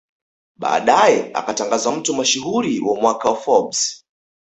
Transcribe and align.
Baadae 0.59 1.31
akatangazwa 1.33 1.95
mtu 1.95 2.13
mashuhuri 2.13 2.79
wa 2.79 2.95
mwaka 2.95 3.29
wa 3.29 3.35
Forbes 3.35 4.05